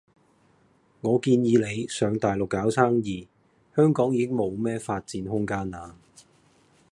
[1.01, 3.27] 我建議你上大陸搞生意，
[3.75, 5.93] 香港已經冇咩發展空間喇。